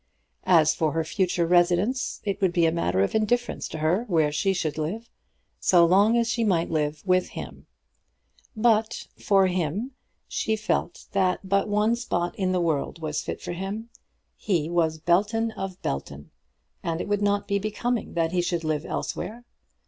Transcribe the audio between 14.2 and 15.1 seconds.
He was